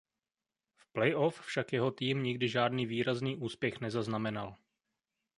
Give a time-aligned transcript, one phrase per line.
[0.75, 4.55] V play off však jeho tým nikdy žádný výrazný úspěch nezaznamenal.